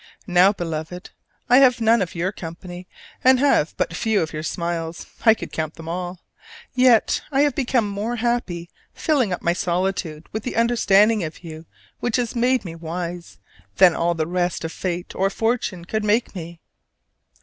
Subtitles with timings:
[0.25, 1.11] Now, Beloved,
[1.47, 2.87] I have none of your company,
[3.23, 6.21] and have had but few of your smiles (I could count them all);
[6.73, 11.67] yet I have become more happy filling up my solitude with the understanding of you
[11.99, 13.37] which has made me wise,
[13.75, 16.61] than all the rest of fate or fortune could make me.